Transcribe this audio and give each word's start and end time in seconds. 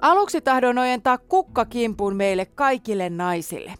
Aluksi 0.00 0.40
tahdon 0.40 0.78
ojentaa 0.78 1.18
kukkakimpun 1.18 2.16
meille 2.16 2.46
kaikille 2.46 3.10
naisille. 3.10 3.74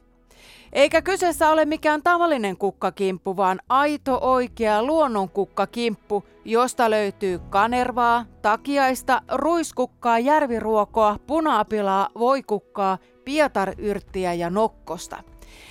Eikä 0.72 1.02
kyseessä 1.02 1.50
ole 1.50 1.64
mikään 1.64 2.02
tavallinen 2.02 2.56
kukkakimppu, 2.56 3.36
vaan 3.36 3.60
aito 3.68 4.18
oikea 4.20 4.82
luonnon 4.82 5.28
kukkakimppu, 5.28 6.24
josta 6.44 6.90
löytyy 6.90 7.40
kanervaa, 7.50 8.24
takiaista, 8.42 9.22
ruiskukkaa, 9.32 10.18
järviruokoa, 10.18 11.16
punaapilaa, 11.26 12.08
voikukkaa, 12.18 12.98
pietaryrttiä 13.24 14.34
ja 14.34 14.50
nokkosta. 14.50 15.22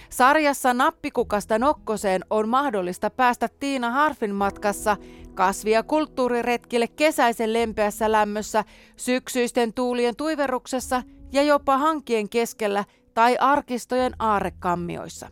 Sarjassa 0.10 0.74
Nappikukasta 0.74 1.60
nokkoseen 1.60 2.22
on 2.30 2.50
mahdollista 2.50 3.10
päästä 3.10 3.50
Tiina 3.60 3.92
Harfin 3.92 4.36
matkassa 4.36 4.98
kasvi- 5.34 5.72
ja 5.72 5.84
kulttuuriretkille 5.84 6.88
kesäisen 6.88 7.54
lempeässä 7.54 8.12
lämmössä, 8.12 8.64
syksyisten 8.98 9.74
tuulien 9.74 10.16
tuiveruksessa 10.16 11.04
ja 11.32 11.44
jopa 11.44 11.78
hankien 11.78 12.30
keskellä 12.30 12.86
tai 13.14 13.38
arkistojen 13.40 14.14
aarekammioissa. 14.20 15.30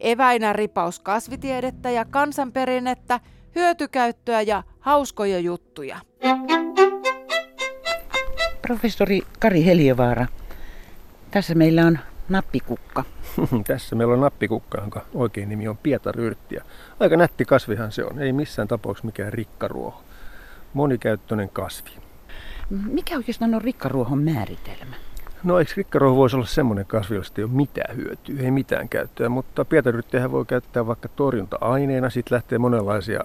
Eväinä 0.00 0.52
ripaus 0.52 1.00
kasvitiedettä 1.00 1.90
ja 1.90 2.04
kansanperinnettä, 2.04 3.20
hyötykäyttöä 3.54 4.40
ja 4.40 4.62
hauskoja 4.80 5.38
juttuja. 5.38 5.96
Professori 8.62 9.20
Kari 9.40 9.64
Heliovaara, 9.64 10.26
tässä 11.30 11.54
meillä 11.54 11.86
on 11.86 11.98
nappikukka. 12.28 13.04
Tässä 13.66 13.96
meillä 13.96 14.14
on 14.14 14.20
nappikukka, 14.20 14.78
jonka 14.80 15.00
oikein 15.14 15.48
nimi 15.48 15.68
on 15.68 15.76
Pietaryrtti. 15.76 16.56
Aika 17.00 17.16
nätti 17.16 17.44
kasvihan 17.44 17.92
se 17.92 18.04
on, 18.04 18.18
ei 18.18 18.32
missään 18.32 18.68
tapauksessa 18.68 19.06
mikään 19.06 19.32
rikkaruoho. 19.32 20.02
Monikäyttöinen 20.74 21.48
kasvi. 21.48 21.90
Mikä 22.70 23.16
oikeastaan 23.16 23.54
on 23.54 23.62
rikkaruohon 23.62 24.18
määritelmä? 24.18 24.96
No 25.44 25.58
eikö 25.58 25.72
rikkaruoho 25.76 26.16
voisi 26.16 26.36
olla 26.36 26.46
semmoinen 26.46 26.86
kasvi, 26.86 27.16
josta 27.16 27.40
ei 27.40 27.44
ole 27.44 27.52
mitään 27.52 27.96
hyötyä, 27.96 28.40
ei 28.40 28.50
mitään 28.50 28.88
käyttöä, 28.88 29.28
mutta 29.28 29.64
pietaryrttiä 29.64 30.30
voi 30.30 30.44
käyttää 30.44 30.86
vaikka 30.86 31.08
torjunta-aineena. 31.08 32.10
Sitten 32.10 32.34
lähtee 32.36 32.58
monenlaisia 32.58 33.20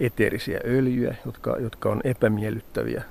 eteerisiä 0.00 0.60
öljyjä, 0.64 1.14
jotka, 1.26 1.56
jotka 1.58 1.88
on 1.88 2.00
epämiellyttäviä 2.04 3.04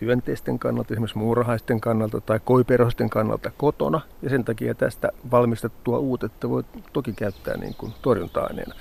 hyönteisten 0.00 0.58
kannalta, 0.58 0.94
esimerkiksi 0.94 1.18
muurahaisten 1.18 1.80
kannalta 1.80 2.20
tai 2.20 2.40
koiperosten 2.44 3.10
kannalta 3.10 3.50
kotona. 3.56 4.00
Ja 4.22 4.30
sen 4.30 4.44
takia 4.44 4.74
tästä 4.74 5.08
valmistettua 5.30 5.98
uutetta 5.98 6.50
voi 6.50 6.64
toki 6.92 7.12
käyttää 7.12 7.56
niin 7.56 7.74
kuin 7.74 7.92
torjunta-aineena. 8.02 8.74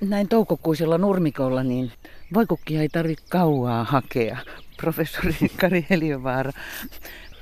Näin 0.00 0.28
toukokuisella 0.28 0.98
nurmikolla, 0.98 1.62
niin 1.62 1.92
voikukkia 2.34 2.80
ei 2.80 2.88
tarvitse 2.88 3.24
kauaa 3.28 3.84
hakea. 3.84 4.38
Professori 4.76 5.34
Kari 5.60 5.86
Heliovaara. 5.90 6.52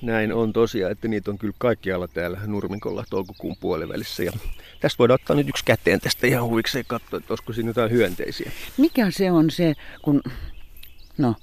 Näin 0.03 0.33
on 0.33 0.53
tosiaan, 0.53 0.93
että 0.93 1.09
niitä 1.09 1.31
on 1.31 1.39
kyllä 1.39 1.55
kaikkialla 1.59 2.09
täällä 2.09 2.39
nurmikolla 2.47 3.05
toukokuun 3.11 3.57
puolivälissä. 3.61 4.23
Ja 4.23 4.33
tästä 4.81 4.99
voidaan 4.99 5.21
ottaa 5.21 5.37
nyt 5.37 5.49
yksi 5.49 5.65
käteen 5.65 6.01
tästä 6.01 6.27
ihan 6.27 6.45
huvikseen 6.45 6.85
katsoa, 6.89 7.19
että 7.19 7.33
olisiko 7.33 7.53
siinä 7.53 7.71
jotain 7.71 7.91
hyönteisiä. 7.91 8.53
Mikä 8.77 9.11
se 9.11 9.31
on 9.31 9.51
se, 9.51 9.75
kun 10.03 10.23
No, 11.19 11.35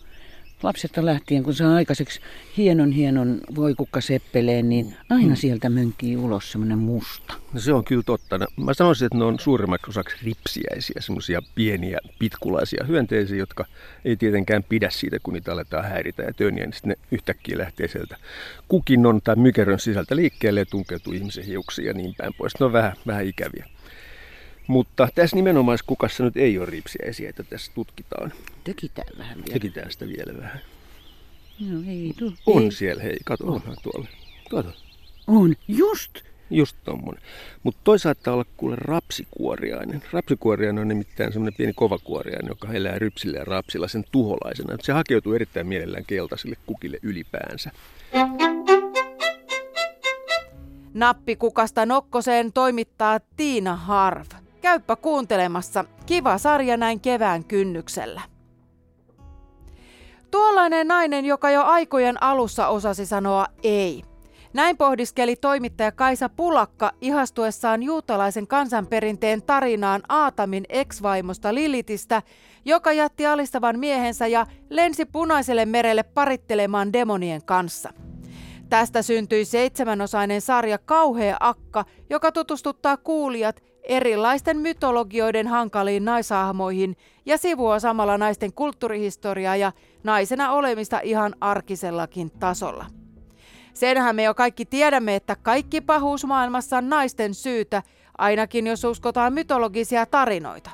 lapsesta 0.63 1.05
lähtien, 1.05 1.43
kun 1.43 1.53
saa 1.53 1.75
aikaiseksi 1.75 2.19
hienon 2.57 2.91
hienon 2.91 3.41
voikukkaseppeleen, 3.55 4.69
niin 4.69 4.95
aina 5.09 5.29
mm. 5.29 5.35
sieltä 5.35 5.69
mönkii 5.69 6.17
ulos 6.17 6.51
semmoinen 6.51 6.77
musta. 6.77 7.33
No 7.53 7.59
se 7.59 7.73
on 7.73 7.83
kyllä 7.83 8.03
totta. 8.05 8.37
No, 8.37 8.47
mä 8.57 8.73
sanoisin, 8.73 9.05
että 9.05 9.17
ne 9.17 9.23
on 9.23 9.39
suurimmaksi 9.39 9.89
osaksi 9.89 10.17
ripsiäisiä, 10.23 10.95
semmoisia 10.99 11.41
pieniä 11.55 11.99
pitkulaisia 12.19 12.85
hyönteisiä, 12.87 13.37
jotka 13.37 13.65
ei 14.05 14.15
tietenkään 14.15 14.63
pidä 14.63 14.89
siitä, 14.89 15.17
kun 15.23 15.33
niitä 15.33 15.53
aletaan 15.53 15.85
häiritä 15.85 16.23
ja 16.23 16.33
töniä, 16.33 16.65
niin 16.65 16.73
sitten 16.73 16.89
ne 16.89 16.95
yhtäkkiä 17.11 17.57
lähtee 17.57 17.87
sieltä 17.87 18.17
kukinnon 18.67 19.21
tai 19.21 19.35
mykerön 19.35 19.79
sisältä 19.79 20.15
liikkeelle 20.15 20.59
ja 20.59 20.65
tunkeutuu 20.65 21.13
ihmisen 21.13 21.45
hiuksiin 21.45 21.87
ja 21.87 21.93
niin 21.93 22.15
päin 22.17 22.33
pois. 22.37 22.59
Ne 22.59 22.65
on 22.65 22.73
vähän, 22.73 22.93
vähän 23.07 23.25
ikäviä. 23.25 23.65
Mutta 24.67 25.07
tässä 25.15 25.35
nimenomaan 25.35 25.77
kukassa 25.87 26.23
nyt 26.23 26.37
ei 26.37 26.57
ole 26.57 26.65
ripsiäisiä, 26.65 27.29
että 27.29 27.43
tässä 27.43 27.71
tutkitaan. 27.75 28.33
Tökitään 28.63 29.07
vähän 29.17 29.37
vielä. 29.37 29.53
Tökitään 29.53 29.91
sitä 29.91 30.07
vielä 30.07 30.37
vähän. 30.37 30.61
No 31.59 31.79
ei, 31.87 32.13
tu, 32.17 32.33
On 32.45 32.63
ei. 32.63 32.71
siellä, 32.71 33.03
hei, 33.03 33.17
kato, 33.25 33.47
oh. 33.47 33.55
onhan 33.55 33.77
tuolla. 33.83 34.07
Kato. 34.49 34.73
On, 35.27 35.55
just. 35.67 36.11
Just 36.49 36.77
tommonen. 36.83 37.21
Mutta 37.63 37.81
toi 37.83 37.99
saattaa 37.99 38.33
olla 38.33 38.45
kuule 38.57 38.75
rapsikuoriainen. 38.75 40.03
Rapsikuoriainen 40.11 40.81
on 40.81 40.87
nimittäin 40.87 41.33
semmoinen 41.33 41.57
pieni 41.57 41.73
kovakuoriainen, 41.73 42.47
joka 42.49 42.73
elää 42.73 42.99
rypsillä 42.99 43.37
ja 43.37 43.45
rapsilla 43.45 43.87
sen 43.87 44.03
tuholaisena. 44.11 44.77
Se 44.81 44.93
hakeutuu 44.93 45.33
erittäin 45.33 45.67
mielellään 45.67 46.05
keltaisille 46.05 46.55
kukille 46.65 46.99
ylipäänsä. 47.01 47.71
Nappikukasta 50.93 51.85
nokkoseen 51.85 52.53
toimittaa 52.53 53.19
Tiina 53.37 53.75
Harv. 53.75 54.44
Käyppä 54.65 54.95
kuuntelemassa. 54.95 55.85
Kiva 56.05 56.37
sarja 56.37 56.77
näin 56.77 56.99
kevään 56.99 57.43
kynnyksellä. 57.43 58.21
Tuollainen 60.31 60.87
nainen, 60.87 61.25
joka 61.25 61.51
jo 61.51 61.63
aikojen 61.63 62.23
alussa 62.23 62.67
osasi 62.67 63.05
sanoa 63.05 63.47
ei. 63.63 64.03
Näin 64.53 64.77
pohdiskeli 64.77 65.35
toimittaja 65.35 65.91
Kaisa 65.91 66.29
Pulakka 66.29 66.91
ihastuessaan 67.01 67.83
juutalaisen 67.83 68.47
kansanperinteen 68.47 69.41
tarinaan 69.41 70.03
Aatamin 70.09 70.65
ex-vaimosta 70.69 71.53
Lilitistä, 71.55 72.21
joka 72.65 72.93
jätti 72.93 73.25
alistavan 73.25 73.79
miehensä 73.79 74.27
ja 74.27 74.45
lensi 74.69 75.05
punaiselle 75.05 75.65
merelle 75.65 76.03
parittelemaan 76.03 76.93
demonien 76.93 77.45
kanssa. 77.45 77.93
Tästä 78.69 79.01
syntyi 79.01 79.45
seitsemänosainen 79.45 80.41
sarja 80.41 80.77
Kauhea 80.77 81.37
Akka, 81.39 81.85
joka 82.09 82.31
tutustuttaa 82.31 82.97
kuulijat 82.97 83.61
erilaisten 83.87 84.57
mytologioiden 84.57 85.47
hankaliin 85.47 86.05
naisahmoihin 86.05 86.97
ja 87.25 87.37
sivua 87.37 87.79
samalla 87.79 88.17
naisten 88.17 88.53
kulttuurihistoriaa 88.53 89.55
ja 89.55 89.71
naisena 90.03 90.51
olemista 90.51 90.99
ihan 91.03 91.35
arkisellakin 91.41 92.31
tasolla. 92.31 92.85
Senhän 93.73 94.15
me 94.15 94.23
jo 94.23 94.33
kaikki 94.33 94.65
tiedämme, 94.65 95.15
että 95.15 95.35
kaikki 95.35 95.81
pahuus 95.81 96.25
maailmassa 96.25 96.77
on 96.77 96.89
naisten 96.89 97.33
syytä, 97.33 97.83
ainakin 98.17 98.67
jos 98.67 98.83
uskotaan 98.83 99.33
mytologisia 99.33 100.05
tarinoita. 100.05 100.69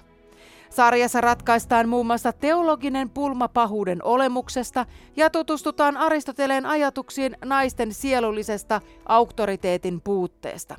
Sarjassa 0.69 1.21
ratkaistaan 1.21 1.89
muun 1.89 2.05
muassa 2.05 2.33
teologinen 2.33 3.09
pulma 3.09 3.47
pahuuden 3.47 4.03
olemuksesta 4.03 4.85
ja 5.15 5.29
tutustutaan 5.29 5.97
Aristoteleen 5.97 6.65
ajatuksiin 6.65 7.37
naisten 7.45 7.93
sielullisesta 7.93 8.81
auktoriteetin 9.05 10.01
puutteesta. 10.01 10.75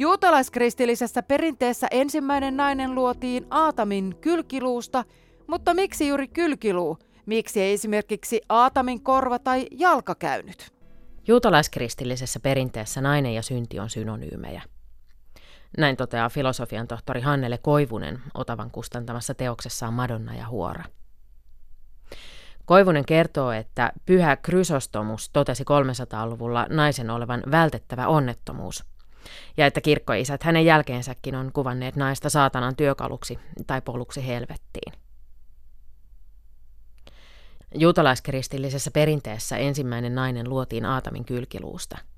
Juutalaiskristillisessä 0.00 1.22
perinteessä 1.22 1.86
ensimmäinen 1.90 2.56
nainen 2.56 2.94
luotiin 2.94 3.46
Aatamin 3.50 4.16
kylkiluusta, 4.20 5.04
mutta 5.46 5.74
miksi 5.74 6.08
juuri 6.08 6.28
kylkiluu? 6.28 6.98
Miksi 7.26 7.60
ei 7.60 7.72
esimerkiksi 7.72 8.40
Aatamin 8.48 9.02
korva 9.02 9.38
tai 9.38 9.66
jalka 9.70 10.14
käynyt? 10.14 10.70
Juutalaiskristillisessä 11.28 12.40
perinteessä 12.40 13.00
nainen 13.00 13.34
ja 13.34 13.42
synti 13.42 13.80
on 13.80 13.90
synonyymejä. 13.90 14.62
Näin 15.78 15.96
toteaa 15.96 16.28
filosofian 16.28 16.88
tohtori 16.88 17.20
Hannele 17.20 17.58
Koivunen 17.58 18.18
Otavan 18.34 18.70
kustantamassa 18.70 19.34
teoksessaan 19.34 19.94
Madonna 19.94 20.34
ja 20.34 20.48
Huora. 20.48 20.84
Koivunen 22.64 23.04
kertoo, 23.04 23.52
että 23.52 23.92
pyhä 24.06 24.36
Krysostomus 24.36 25.30
totesi 25.32 25.64
300-luvulla 25.64 26.66
naisen 26.70 27.10
olevan 27.10 27.42
vältettävä 27.50 28.06
onnettomuus, 28.06 28.84
ja 29.56 29.66
että 29.66 29.80
kirkkoisät 29.80 30.42
hänen 30.42 30.64
jälkeensäkin 30.64 31.34
on 31.34 31.50
kuvanneet 31.52 31.96
naista 31.96 32.30
saatanan 32.30 32.76
työkaluksi 32.76 33.38
tai 33.66 33.80
poluksi 33.80 34.26
helvettiin. 34.26 34.92
Juutalaiskristillisessä 37.74 38.90
perinteessä 38.90 39.56
ensimmäinen 39.56 40.14
nainen 40.14 40.48
luotiin 40.48 40.84
Aatamin 40.84 41.24
kylkiluusta– 41.24 41.98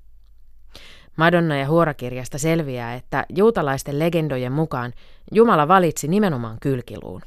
Madonna 1.15 1.57
ja 1.57 1.67
huorakirjasta 1.67 2.37
selviää, 2.37 2.93
että 2.93 3.25
juutalaisten 3.29 3.99
legendojen 3.99 4.51
mukaan 4.51 4.93
Jumala 5.31 5.67
valitsi 5.67 6.07
nimenomaan 6.07 6.57
kylkiluun. 6.61 7.21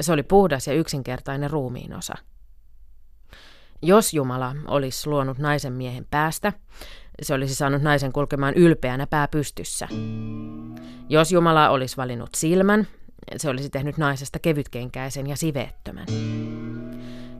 Se 0.00 0.12
oli 0.12 0.22
puhdas 0.22 0.66
ja 0.66 0.74
yksinkertainen 0.74 1.50
ruumiin 1.50 1.94
osa. 1.94 2.14
Jos 3.82 4.14
Jumala 4.14 4.56
olisi 4.68 5.08
luonut 5.08 5.38
naisen 5.38 5.72
miehen 5.72 6.06
päästä, 6.10 6.52
se 7.22 7.34
olisi 7.34 7.54
saanut 7.54 7.82
naisen 7.82 8.12
kulkemaan 8.12 8.54
ylpeänä 8.54 9.06
pää 9.06 9.28
pystyssä. 9.28 9.88
Jos 11.08 11.32
Jumala 11.32 11.70
olisi 11.70 11.96
valinnut 11.96 12.30
silmän, 12.36 12.86
se 13.36 13.48
olisi 13.50 13.70
tehnyt 13.70 13.98
naisesta 13.98 14.38
kevytkenkäisen 14.38 15.26
ja 15.26 15.36
siveettömän. 15.36 16.06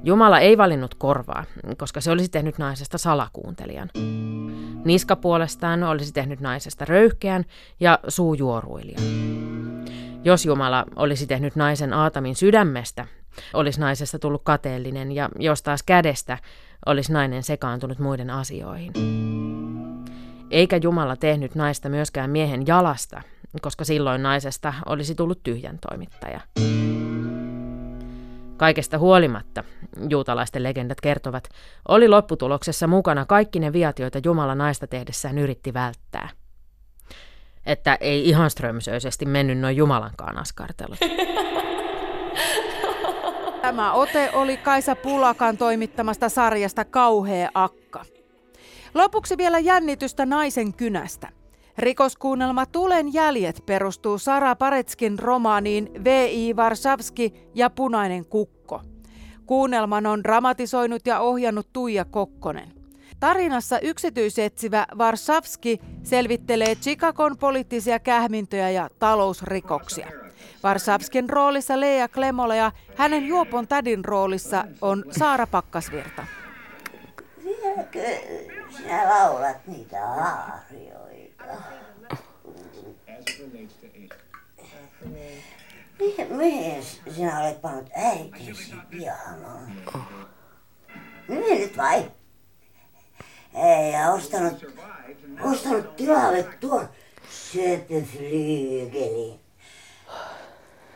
Jumala 0.05 0.39
ei 0.39 0.59
valinnut 0.59 0.95
korvaa, 0.95 1.45
koska 1.79 2.01
se 2.01 2.11
olisi 2.11 2.31
tehnyt 2.31 2.59
naisesta 2.59 2.99
salakuuntelijan. 2.99 3.91
Niska 4.85 5.17
puolestaan 5.17 5.83
olisi 5.83 6.13
tehnyt 6.13 6.41
naisesta 6.41 6.85
röyhkeän 6.85 7.45
ja 7.81 7.99
suu 8.09 8.35
juoruilijan. 8.35 9.03
Jos 10.25 10.47
Jumala 10.47 10.85
olisi 10.97 11.27
tehnyt 11.27 11.57
naisen 11.57 11.93
Aatamin 11.93 12.37
sydämestä, 12.37 13.07
olisi 13.55 13.81
naisesta 13.81 14.19
tullut 14.19 14.43
kateellinen 14.45 15.13
ja 15.13 15.29
jos 15.39 15.63
taas 15.63 15.83
kädestä 15.83 16.39
olisi 16.87 17.13
nainen 17.13 17.43
sekaantunut 17.43 17.99
muiden 17.99 18.31
asioihin. 18.31 18.93
Eikä 20.51 20.77
Jumala 20.83 21.17
tehnyt 21.17 21.55
naista 21.55 21.89
myöskään 21.89 22.31
miehen 22.31 22.67
jalasta, 22.67 23.23
koska 23.63 23.85
silloin 23.85 24.23
naisesta 24.23 24.75
olisi 24.87 25.15
tullut 25.15 25.43
tyhjän 25.43 25.79
toimittaja. 25.89 26.41
Kaikesta 28.57 28.99
huolimatta, 28.99 29.65
juutalaisten 30.09 30.63
legendat 30.63 31.01
kertovat, 31.01 31.49
oli 31.89 32.09
lopputuloksessa 32.09 32.87
mukana 32.87 33.27
kaikki 33.27 33.59
ne 33.59 33.73
viat, 33.73 33.99
joita 33.99 34.21
Jumala 34.25 34.55
naista 34.55 34.87
tehdessään 34.87 35.39
yritti 35.39 35.75
välttää. 35.75 36.29
Että 37.67 37.99
ei 38.01 38.29
ihan 38.29 38.51
strömsöisesti 38.51 39.27
mennyt 39.27 39.59
noin 39.59 39.77
Jumalankaan 39.77 40.39
askartelut. 40.39 40.99
Tämä 43.63 43.93
ote 43.93 44.31
oli 44.33 44.57
Kaisa 44.57 44.97
Pulakan 44.97 45.57
toimittamasta 45.57 46.29
sarjasta 46.29 46.85
Kauhea 46.85 47.51
akka. 47.55 47.80
Lopuksi 48.95 49.37
vielä 49.37 49.59
jännitystä 49.59 50.27
naisen 50.27 50.75
kynästä. 50.75 51.29
Rikoskuunnelma 51.79 52.67
Tulen 52.67 53.15
jäljet 53.15 53.63
perustuu 53.67 54.19
Sara 54.19 54.57
Paretskin 54.57 55.19
romaaniin 55.19 55.91
V.I. 56.05 56.57
Varsavski 56.57 57.33
ja 57.55 57.71
Punainen 57.71 58.27
kukko. 58.27 58.81
Kuunnelman 59.47 60.07
on 60.07 60.23
dramatisoinut 60.25 61.07
ja 61.07 61.21
ohjannut 61.21 61.73
Tuija 61.73 62.05
Kokkonen. 62.05 62.73
Tarinassa 63.21 63.79
yksityisetsivä 63.79 64.87
Varsavski 64.99 65.81
selvittelee 66.03 66.75
Chicagon 66.75 67.39
poliittisia 67.39 67.99
kähmintöjä 67.99 68.71
ja 68.71 68.89
talousrikoksia. 68.99 70.09
Varsavskin 70.63 71.31
roolissa 71.31 71.81
Leija 71.81 72.09
Klemola 72.09 72.55
ja 72.55 72.73
hänen 72.97 73.27
juopon 73.27 73.69
tädin 73.69 74.05
roolissa 74.05 74.65
on 74.81 75.05
Saara 75.11 75.47
Pakkasvirta. 75.47 76.40
Sinä 78.77 79.09
laulat 79.09 79.67
niitä 79.67 80.05
aarioita? 80.05 81.45
Mihin, 85.99 86.37
mihin 86.37 86.85
sinä 87.15 87.41
olet 87.41 87.63
pannut 87.63 87.91
äitisi 87.95 88.75
pianon? 88.91 89.73
Mihin 91.29 91.61
nyt 91.61 91.77
vai? 91.77 92.11
Ei, 93.55 93.93
ja 93.93 94.13
ostanut, 94.13 94.65
ostanut 95.41 95.97
tilalle 95.97 96.43
tuon 96.43 96.89
syöpyflyygelin. 97.31 99.41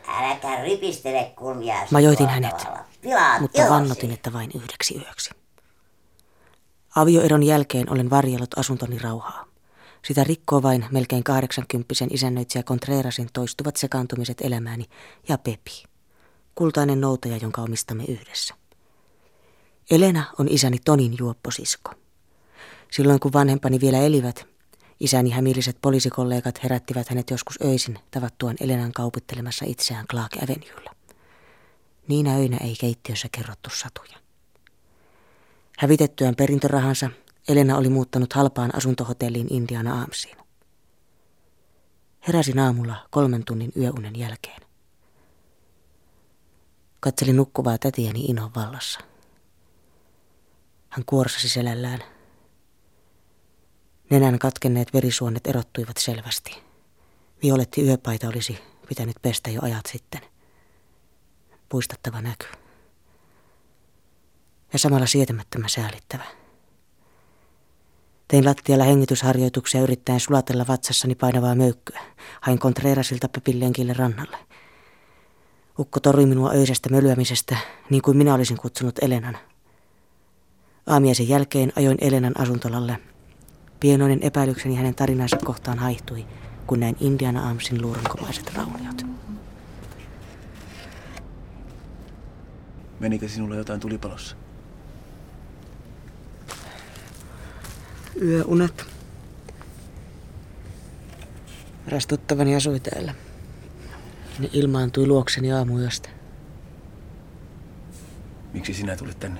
Äläkä 0.07 0.63
ripistele 0.63 1.31
kunniaa. 1.35 1.87
Majoitin 1.91 2.27
hänet, 2.27 2.55
mutta 3.41 3.69
vannotin, 3.69 4.11
että 4.11 4.33
vain 4.33 4.51
yhdeksi 4.55 4.97
yöksi. 4.97 5.29
Avioeron 6.95 7.43
jälkeen 7.43 7.91
olen 7.91 8.09
varjellut 8.09 8.57
asuntoni 8.57 8.99
rauhaa. 8.99 9.45
Sitä 10.07 10.23
rikkoo 10.23 10.63
vain 10.63 10.85
melkein 10.91 11.23
80 11.23 11.93
isännöitsijä 12.11 12.63
Contrerasin 12.63 13.29
toistuvat 13.33 13.75
sekaantumiset 13.75 14.41
elämääni 14.41 14.85
ja 15.29 15.37
Pepi, 15.37 15.83
kultainen 16.55 17.01
noutaja, 17.01 17.37
jonka 17.37 17.61
omistamme 17.61 18.03
yhdessä. 18.07 18.55
Elena 19.91 20.23
on 20.39 20.47
isäni 20.49 20.77
Tonin 20.85 21.15
juopposisko. 21.19 21.91
Silloin 22.91 23.19
kun 23.19 23.33
vanhempani 23.33 23.79
vielä 23.79 23.97
elivät, 23.97 24.47
isäni 24.99 25.29
hämilliset 25.29 25.77
poliisikollegat 25.81 26.63
herättivät 26.63 27.09
hänet 27.09 27.29
joskus 27.29 27.59
öisin 27.65 27.99
tavattuaan 28.11 28.55
Elenan 28.59 28.93
kaupittelemassa 28.93 29.65
itseään 29.67 30.07
Clark 30.07 30.37
Avenuella. 30.43 30.95
Niinä 32.07 32.35
öinä 32.35 32.57
ei 32.57 32.75
keittiössä 32.79 33.27
kerrottu 33.31 33.69
satuja. 33.69 34.24
Hävitettyään 35.77 36.35
perintörahansa 36.35 37.09
Elena 37.47 37.77
oli 37.77 37.89
muuttanut 37.89 38.33
halpaan 38.33 38.75
asuntohotelliin 38.75 39.53
Indiana 39.53 39.99
Aamsiin. 39.99 40.37
Heräsin 42.27 42.59
aamulla 42.59 43.07
kolmen 43.11 43.45
tunnin 43.45 43.71
yöunen 43.77 44.15
jälkeen. 44.15 44.61
Katselin 46.99 47.35
nukkuvaa 47.35 47.77
tätiäni 47.77 48.25
inon 48.25 48.51
vallassa. 48.55 48.99
Hän 50.89 51.05
kuorsasi 51.05 51.49
selällään. 51.49 51.99
Nenän 54.09 54.39
katkenneet 54.39 54.93
verisuonet 54.93 55.47
erottuivat 55.47 55.97
selvästi. 55.97 56.63
Violetti 57.43 57.81
yöpaita 57.81 58.27
olisi 58.27 58.59
pitänyt 58.89 59.15
pestä 59.21 59.49
jo 59.49 59.61
ajat 59.63 59.85
sitten. 59.85 60.21
Puistattava 61.69 62.21
näky. 62.21 62.64
Ja 64.75 64.79
samalla 64.79 65.05
sietämättömän 65.05 65.69
säälittävä. 65.69 66.23
Tein 68.27 68.45
lattialla 68.45 68.83
hengitysharjoituksia 68.83 69.81
yrittäen 69.81 70.19
sulatella 70.19 70.65
vatsassani 70.67 71.15
painavaa 71.15 71.55
möykkyä. 71.55 71.99
Hain 72.41 72.59
Contrerasilta 72.59 73.29
Pepillenkille 73.29 73.93
rannalle. 73.93 74.37
Ukko 75.79 75.99
torui 75.99 76.25
minua 76.25 76.51
öisestä 76.51 76.89
mölyämisestä, 76.89 77.57
niin 77.89 78.01
kuin 78.01 78.17
minä 78.17 78.33
olisin 78.33 78.57
kutsunut 78.57 78.99
Elenan. 79.01 79.37
Aamiaisen 80.87 81.29
jälkeen 81.29 81.73
ajoin 81.75 81.97
Elenan 82.01 82.41
asuntolalle. 82.41 82.97
Pienoinen 83.79 84.19
epäilykseni 84.23 84.75
hänen 84.75 84.95
tarinansa 84.95 85.37
kohtaan 85.37 85.79
haihtui, 85.79 86.25
kun 86.67 86.79
näin 86.79 86.95
Indiana 86.99 87.49
Amsin 87.49 87.81
luurankomaiset 87.81 88.53
rauniot. 88.53 89.01
Menikö 92.99 93.29
sinulla 93.29 93.55
jotain 93.55 93.79
tulipalossa? 93.79 94.44
Yöunet. 98.21 98.85
Rastuttavani 101.87 102.55
asui 102.55 102.79
täällä. 102.79 103.15
Ne 104.39 104.49
ilmaantui 104.53 105.07
luokseni 105.07 105.53
aamuyöstä. 105.53 106.09
Miksi 108.53 108.73
sinä 108.73 108.95
tulit 108.95 109.19
tänne? 109.19 109.39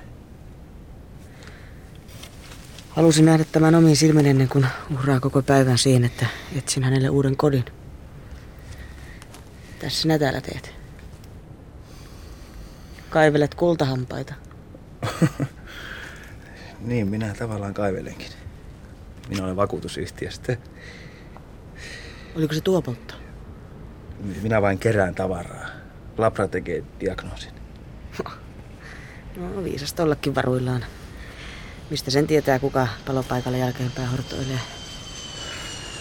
Halusin 2.90 3.24
nähdä 3.24 3.44
tämän 3.52 3.74
omiin 3.74 3.96
silmin 3.96 4.26
ennen 4.26 4.48
kuin 4.48 4.66
uhraa 4.94 5.20
koko 5.20 5.42
päivän 5.42 5.78
siihen, 5.78 6.04
että 6.04 6.26
etsin 6.56 6.84
hänelle 6.84 7.08
uuden 7.08 7.36
kodin. 7.36 7.64
Tässä 9.78 10.02
sinä 10.02 10.18
täällä 10.18 10.40
teet. 10.40 10.74
Kaivelet 13.10 13.54
kultahampaita. 13.54 14.34
niin, 16.80 17.08
minä 17.08 17.34
tavallaan 17.34 17.74
kaivelenkin. 17.74 18.45
Minä 19.28 19.44
olen 19.44 19.56
vakuutusyhtiöstä. 19.56 20.56
Oliko 22.36 22.54
se 22.54 22.60
tuopolta? 22.60 23.14
Minä 24.42 24.62
vain 24.62 24.78
kerään 24.78 25.14
tavaraa. 25.14 25.66
Labra 26.18 26.48
tekee 26.48 26.84
diagnoosin. 27.00 27.52
No 29.36 29.64
viisasta 29.64 30.02
ollakin 30.02 30.34
varuillaan. 30.34 30.84
Mistä 31.90 32.10
sen 32.10 32.26
tietää, 32.26 32.58
kuka 32.58 32.88
palopaikalla 33.06 33.58
jälkeenpäin 33.58 34.08
hortoilee? 34.08 34.58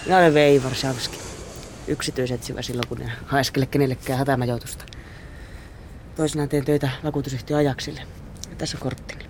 Minä 0.06 0.18
olen 0.18 0.34
Vei 0.34 0.64
Varsavski. 0.64 1.18
Yksityisetsivä 1.88 2.62
silloin, 2.62 2.88
kun 2.88 3.02
en 3.02 3.12
haiskele 3.26 3.66
kenellekään 3.66 4.20
hätämajoitusta. 4.20 4.86
Toisinaan 6.16 6.50
teen 6.50 6.66
töitä 6.66 6.90
vakuutusyhtiö 7.04 7.58
Ajaksille. 7.58 8.02
Ja 8.50 8.56
tässä 8.58 8.78
on 8.78 8.82
korttini. 8.82 9.25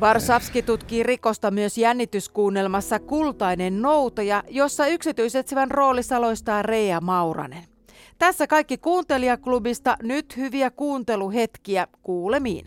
Varsavski 0.00 0.62
tutkii 0.62 1.02
rikosta 1.02 1.50
myös 1.50 1.78
jännityskuunnelmassa 1.78 2.98
Kultainen 2.98 3.82
noutaja, 3.82 4.42
jossa 4.48 4.86
yksityisetsivän 4.86 5.70
roolissa 5.70 6.20
loistaa 6.20 6.62
Reija 6.62 7.00
Mauranen. 7.00 7.64
Tässä 8.18 8.46
kaikki 8.46 8.78
kuuntelijaklubista. 8.78 9.96
Nyt 10.02 10.36
hyviä 10.36 10.70
kuunteluhetkiä 10.70 11.86
kuulemiin. 12.02 12.64